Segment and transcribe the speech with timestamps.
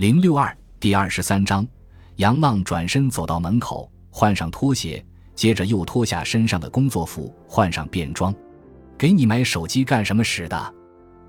[0.00, 1.68] 零六二第二十三章，
[2.16, 8.34] 杨浪转身走到门口，换上拖鞋，接着又脱下身上的工作服，换上便装。
[8.96, 10.74] 给你买手机干什么使的？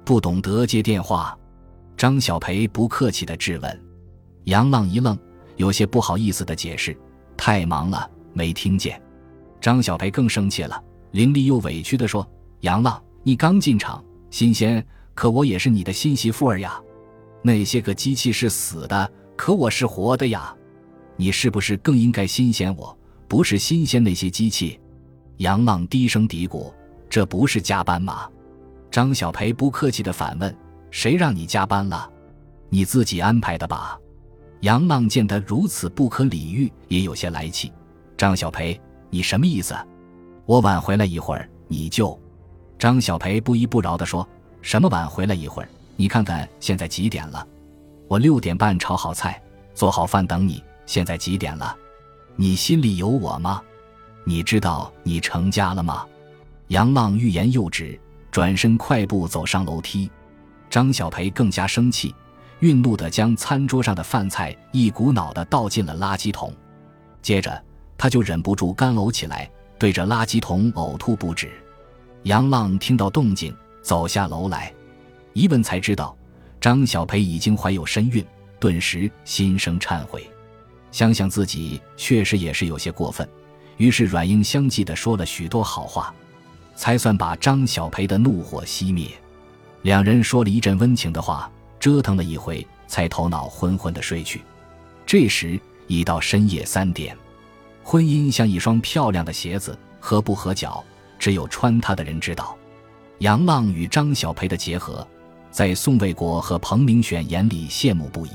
[0.05, 1.38] 不懂得接电话？
[1.97, 3.84] 张小培不客气的质问。
[4.46, 5.19] 杨浪一愣，
[5.58, 6.97] 有些不好意思的解释
[7.35, 8.97] ：“太忙了，没听见。”
[9.60, 10.81] 张小培更生气了，
[11.12, 12.26] 凌厉又委屈的说
[12.62, 14.81] ：“杨浪，你刚进厂，新鲜，
[15.13, 16.81] 可我也是你的新媳妇儿呀。”
[17.41, 20.55] 那些个机器是死的，可我是活的呀！
[21.16, 22.95] 你是不是更应该新鲜我，
[23.27, 24.79] 不是新鲜那些机器？
[25.38, 26.71] 杨浪低声嘀咕
[27.09, 28.30] ：“这不是加班吗？”
[28.91, 30.55] 张小培不客气的反问
[30.91, 32.09] ：“谁让你加班了？
[32.69, 33.97] 你自己安排的吧？”
[34.61, 37.71] 杨浪见他如此不可理喻，也有些来气。
[38.16, 39.75] 张小培，你什么意思？
[40.45, 42.19] 我晚回来一会儿，你就……
[42.77, 44.27] 张小培不依不饶的说
[44.61, 47.45] ：“什么晚回来一会儿？”你看看现在几点了？
[48.08, 49.41] 我六点半炒好菜，
[49.73, 50.64] 做好饭等你。
[50.86, 51.76] 现在几点了？
[52.36, 53.61] 你心里有我吗？
[54.23, 56.06] 你知道你成家了吗？
[56.67, 58.00] 杨浪欲言又止，
[58.31, 60.09] 转身快步走上楼梯。
[60.70, 62.14] 张小培更加生气，
[62.59, 66.53] 愠怒地将餐桌上的饭菜一股脑地倒进了垃圾桶，
[67.22, 67.61] 接着
[67.98, 71.52] 他就忍不住干呕起来，对着垃圾桶呕吐不止。
[72.23, 74.73] 杨浪听到动静，走下楼来。
[75.33, 76.15] 一问才知道，
[76.59, 78.25] 张小培已经怀有身孕，
[78.59, 80.29] 顿时心生忏悔，
[80.91, 83.27] 想想自己确实也是有些过分，
[83.77, 86.13] 于是软硬相济的说了许多好话，
[86.75, 89.09] 才算把张小培的怒火熄灭。
[89.83, 94.41] 两人说了一阵温情的话，折腾了一回，才头脑昏昏的睡去。
[95.05, 97.17] 这时已到深夜三点，
[97.81, 100.83] 婚姻像一双漂亮的鞋子，合不合脚，
[101.17, 102.55] 只有穿它的人知道。
[103.19, 105.07] 杨浪与张小培的结合。
[105.52, 108.31] 在宋卫国和彭明选眼里羡慕不已，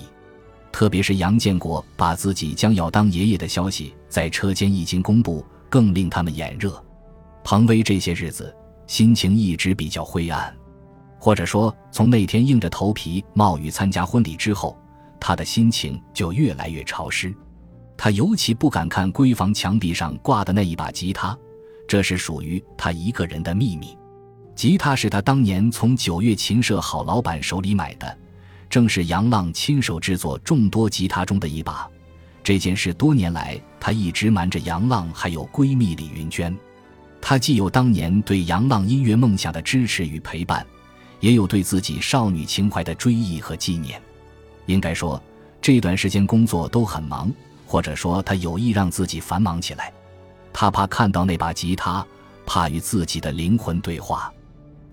[0.70, 6.83] 特别是杨建国把自己将要当爷爷的消息在车间一经公布，更令他们眼热。
[7.42, 8.55] 彭威这些日子
[8.86, 10.55] 心情一直比较灰暗，
[11.18, 14.79] 或者说从那天硬着头皮冒雨参加婚礼之后，
[15.18, 17.35] 他的心情就越来越潮湿。
[17.96, 21.36] 他尤其不敢看闺房墙壁上挂的那一把吉他，
[21.89, 23.96] 这是属于他一个人的秘密。
[24.56, 28.18] 吉他是他当年从九月琴社好老板手里买的，
[28.70, 31.86] 正是杨浪亲手制作众多吉他中的一把。
[32.42, 36.56] 这件事多年来，他一直瞒着杨浪，还有闺蜜李云娟。
[37.20, 40.67] 他既有当年对杨浪音乐梦想的支持与陪伴，
[41.20, 44.00] 也有对自己少女情怀的追忆和纪念。
[44.64, 45.23] 应该说，
[45.61, 47.30] 这段时间工作都很忙，
[47.67, 49.92] 或者说他有意让自己繁忙起来。
[50.50, 52.06] 他怕看到那把吉他，
[52.46, 54.33] 怕与自己的灵魂对话。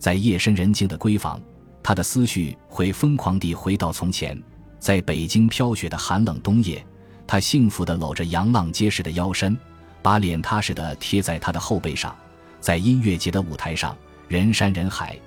[0.04, 1.42] 在夜深人静的闺房，
[1.82, 4.38] 他的思绪会疯狂地回到从前。
[4.78, 6.86] 在北京飘雪的寒冷冬夜，
[7.26, 9.58] 他幸福地搂着杨浪结实的腰身，
[10.02, 12.14] 把脸踏实地贴在他的后背上。
[12.60, 13.96] 在音乐节的舞台上，
[14.28, 15.18] 人山人海，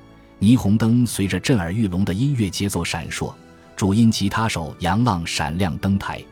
[0.41, 3.33] 霓虹灯随着震耳欲聋的音乐节奏闪烁，
[3.77, 6.23] 主音吉他手杨浪闪亮登台，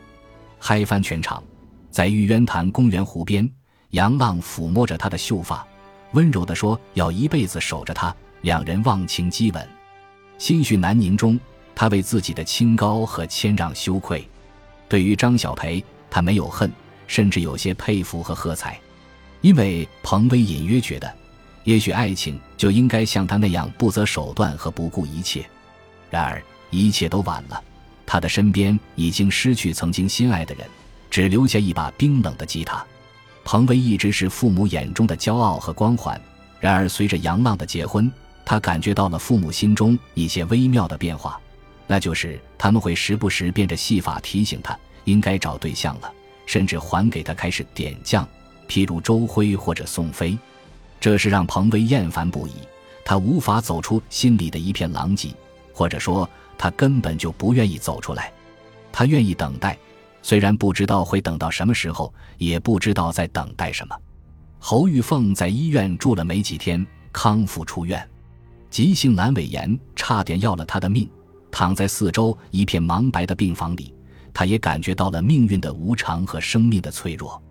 [0.59, 1.43] 嗨翻全场。
[1.89, 3.49] 在玉渊潭公园湖边，
[3.89, 5.65] 杨浪抚摸着她的秀发，
[6.11, 9.67] 温柔地说：“要一辈子守着她。”两人忘情激吻，
[10.37, 11.39] 心绪难宁中，
[11.73, 14.27] 他为自己的清高和谦让羞愧。
[14.87, 16.71] 对于张小培，他没有恨，
[17.07, 18.79] 甚至有些佩服和喝彩，
[19.41, 21.11] 因为彭威隐约觉得，
[21.63, 25.43] 也许爱情就应该像他那样不择手段和不顾一切。
[26.11, 27.61] 然而一切都晚了，
[28.05, 30.67] 他的身边已经失去曾经心爱的人，
[31.09, 32.85] 只留下一把冰冷的吉他。
[33.43, 36.19] 彭威一直是父母眼中的骄傲和光环，
[36.59, 38.11] 然而随着杨浪的结婚。
[38.45, 41.41] 他感觉到了父母心中一些微妙的变化，
[41.87, 46.13] 那就是他们会时不时变着戏法提醒他应该找对象了，
[46.45, 48.27] 甚至还给他开始点将，
[48.67, 50.37] 譬如周辉或者宋飞。
[50.99, 52.53] 这是让彭威厌烦不已，
[53.03, 55.29] 他无法走出心里的一片狼藉，
[55.73, 58.31] 或者说他根本就不愿意走出来。
[58.91, 59.77] 他愿意等待，
[60.21, 63.95] 虽然不知道会等到什么时候，也不知道在等待什么。
[64.57, 68.07] 侯玉凤在医院住了没几天，康复出院。
[68.75, 71.09] 急性阑尾炎差点要了他的命，
[71.49, 73.93] 躺在四周一片茫白的病房里，
[74.33, 77.41] 他也感觉到了命运的无常和生命的脆弱。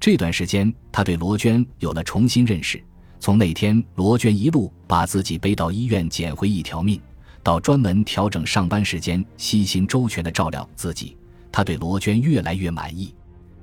[0.00, 2.82] 这段时间，他对罗娟有了重新认识。
[3.20, 7.00] 从那天罗娟一路把自己背到医院捡回一条命，
[7.40, 11.16] 到专门调整上班时间，悉心周全的照料自己，
[11.52, 13.14] 他对罗娟越来越满意。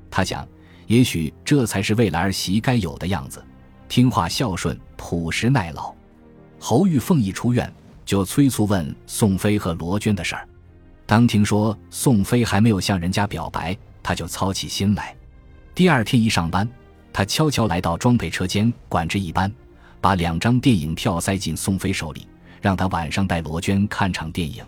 [0.09, 0.47] 他想，
[0.87, 3.43] 也许这才是未来儿媳该有的样子：
[3.89, 5.93] 听话、孝顺、朴实、耐劳。
[6.63, 7.73] 侯玉凤一出院，
[8.05, 10.47] 就催促问宋飞和罗娟的事儿。
[11.07, 15.15] 当听说宋飞还没有向人家表白，他就操起心来。
[15.73, 16.69] 第二天一上班，
[17.11, 19.51] 他悄悄来到装配车间管制一班，
[19.99, 22.27] 把两张电影票塞进宋飞手里，
[22.61, 24.63] 让他晚上带罗娟看场电影。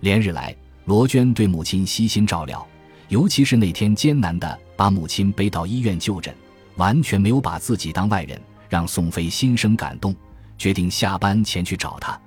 [0.00, 0.54] 连日来，
[0.84, 2.64] 罗娟对母亲悉心照料，
[3.08, 6.34] 尤其是那天艰难的把母亲背到医院就诊，
[6.76, 8.38] 完全没有把自己当外人，
[8.68, 10.14] 让宋飞心生感动，
[10.58, 12.20] 决定下班前去找他。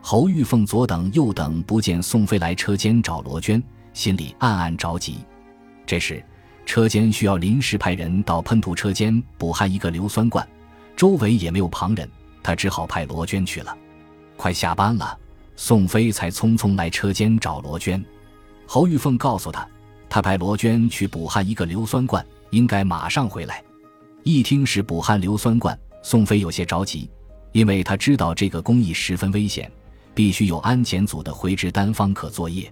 [0.00, 3.62] 侯玉凤左等右等不见宋飞来车间找罗娟，
[3.92, 5.18] 心里暗暗着急。
[5.84, 6.24] 这时，
[6.64, 10.46] 车间需要临时派人到喷涂车间补焊一个硫酸罐，
[10.96, 12.08] 周围也没有旁人，
[12.42, 13.76] 他只好派罗娟去了。
[14.36, 15.18] 快下班了。
[15.58, 18.04] 宋飞才匆匆来车间找罗娟，
[18.66, 19.66] 侯玉凤告诉他，
[20.06, 23.64] 他派罗娟去补焊一个硫酸罐，应该马上回来。
[24.22, 27.08] 一听是补焊硫酸罐，宋飞有些着急，
[27.56, 29.72] 因为他知道这个工艺十分危险，
[30.14, 32.70] 必须有安检组的回执单方可作业。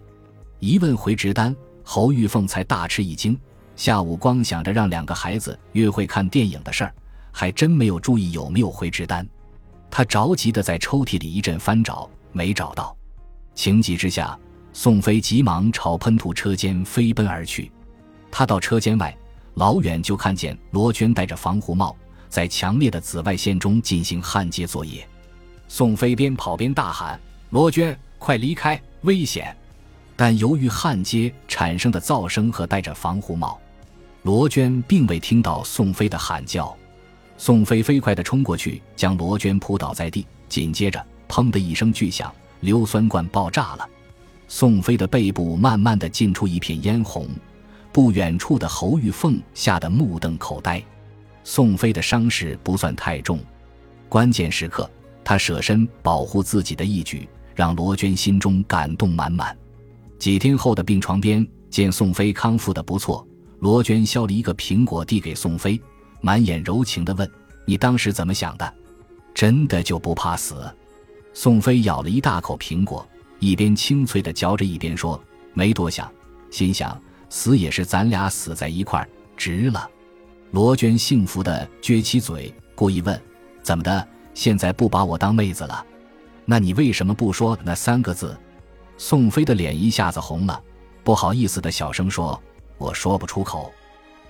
[0.59, 3.35] 一问回执单，侯玉凤才大吃一惊。
[3.77, 6.95] 下午光想着让两个孩子约会看电影的事儿，
[7.33, 9.27] 还真没有注意有没有回执单。
[9.91, 12.07] 他着急地在抽屉里一阵翻找。
[12.31, 12.95] 没找到，
[13.55, 14.39] 情急之下，
[14.75, 17.73] 宋飞急忙朝喷涂车间飞奔而去。
[18.31, 19.17] 他到车间外，
[19.55, 21.97] 老远就看见罗娟戴着防护帽，
[22.35, 25.07] 在强烈的紫外线中进行焊接作业。
[25.69, 27.17] 宋飞边跑边大喊
[27.51, 29.57] ：“罗娟，快离开，危险！”
[30.17, 33.61] 但由于焊接产生的噪声和戴着防护帽，
[34.25, 36.77] 罗娟并未听到宋飞的喊叫。
[37.39, 41.01] 宋飞飞快地冲过去，将罗娟扑倒在地，紧接着。
[41.29, 43.89] 砰的一声巨响，硫酸罐爆炸了。
[44.49, 47.29] 宋飞的背部慢慢的浸出一片嫣红，
[47.93, 50.83] 不远处的侯玉凤吓得目瞪口呆。
[51.45, 53.39] 宋飞的伤势不算太重，
[54.09, 54.91] 关键时刻
[55.23, 59.57] 他舍身保护自己的义举，让罗娟心中感动满满。
[60.19, 63.27] 几天后的病床边，见宋飞康复的不错，
[63.61, 65.81] 罗娟削了一个苹果递给宋飞，
[66.23, 67.31] 满眼柔情的问
[67.67, 68.75] ：“你当时怎么想的？
[69.35, 70.73] 真的就不怕死？”
[71.35, 73.07] 宋飞咬了一大口苹果，
[73.39, 76.11] 一边清脆的嚼着，一边说：“没多想，
[76.51, 76.99] 心想
[77.29, 79.91] 死也是咱俩死在一块儿，值了。”
[80.55, 83.21] 罗娟幸福的撅起嘴，故意问
[83.61, 84.07] ：“怎么的？
[84.35, 85.85] 现在不把我当妹子了？
[86.45, 88.39] 那你为什么不说那三个字？”
[88.97, 90.63] 宋飞的脸一下子红了，
[91.03, 92.41] 不好意思的小声说
[92.79, 93.75] ：“我说不出口。”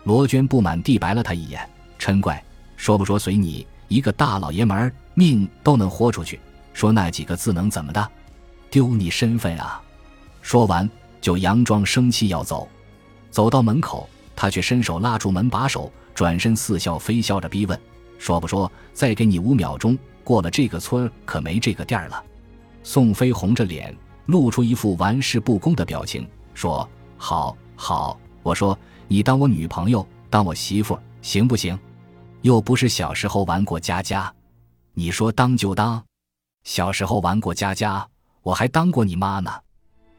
[0.05, 1.69] 罗娟不满地白了他一眼
[2.01, 2.43] ：“嗔怪，
[2.75, 6.41] 说不说随你，一个大老爷们儿命都能豁出去。”
[6.73, 8.11] 说那几个字能怎么的？
[8.71, 9.79] 丢你身份啊！
[10.41, 10.89] 说完
[11.21, 12.67] 就佯装生气要走，
[13.31, 17.81] 走到门口，他却伸手拉住门把手，转身似笑非笑着逼问
[18.19, 18.71] ：“说不说？
[18.93, 22.23] 再给你五秒钟，过了这个村可没这个店了。”
[22.83, 23.97] 宋飞红着脸，
[24.27, 28.79] 露出一副玩世不恭的表情，说：“好，好，我说
[29.09, 31.79] 你当我女朋友，当我媳妇，行不行？
[32.43, 34.31] 又不是小时候玩过家家，
[34.93, 36.03] 你说当就当。”
[36.65, 38.07] 小时候玩过家家，
[38.43, 39.51] 我还当过你妈呢。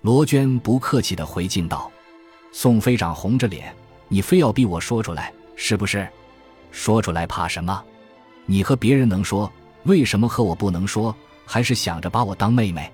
[0.01, 1.91] 罗娟不客气地回敬道。
[2.51, 3.75] 宋飞长红着脸
[4.07, 6.07] ：“你非要逼我说出来，是不是？
[6.71, 7.83] 说出来怕什么？
[8.45, 9.51] 你和别人能说，
[9.83, 11.15] 为什么和我不能说？
[11.45, 12.91] 还是想着把我当妹妹？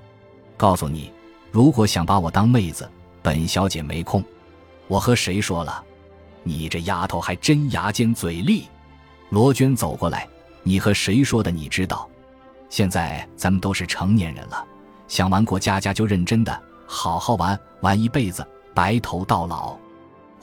[0.57, 1.11] 告诉你，
[1.51, 2.89] 如果想把我当妹子，
[3.21, 4.23] 本小姐没空。
[4.87, 5.83] 我和谁说了？
[6.43, 8.67] 你这丫头还真牙尖嘴利。”
[9.29, 10.27] 罗娟走过来
[10.63, 11.49] ：“你和谁说的？
[11.49, 12.09] 你知道？”
[12.69, 14.65] 现在咱们都是成年人了，
[15.07, 19.77] 想玩过家家就认真的好好玩，玩一辈子，白头到老。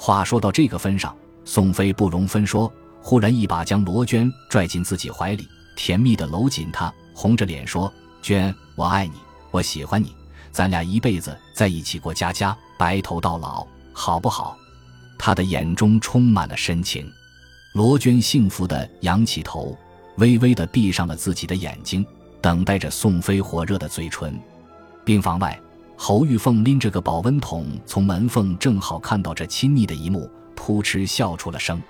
[0.01, 1.15] 话说到这个份上，
[1.45, 9.15] 宋飞不容分说，忽然一把将罗娟拽进自己怀里，甜蜜的搂紧她，红着脸说：“娟，我爱你，
[9.51, 10.15] 我喜欢你，
[10.53, 14.57] 咱俩一辈子在一起过家家，白头到老，好不好？”
[15.19, 17.05] 他的眼中充满了深情。
[17.75, 19.77] 罗娟幸福的仰起头，
[20.19, 22.07] 微微的闭上了自己的眼睛。
[22.41, 24.41] 等待着宋飞火热的嘴唇。
[25.05, 25.61] 病房外，
[26.01, 31.83] 侯玉凤拎着个保温桶，从门缝正好看到这亲昵的一幕，扑哧笑出了声。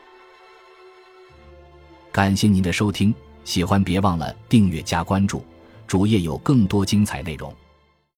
[2.11, 5.45] 感谢您的收听，喜欢别忘了订阅加关注，
[5.87, 7.55] 主页有更多精彩内容。